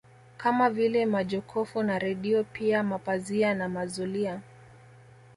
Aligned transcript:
Kama 0.37 0.69
vile 0.69 1.05
majokofu 1.05 1.83
na 1.83 1.99
redio 1.99 2.43
pia 2.43 2.83
mapazia 2.83 3.53
na 3.53 3.69
mazulia 3.69 4.41